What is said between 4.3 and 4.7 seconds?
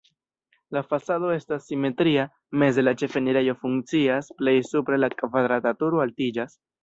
plej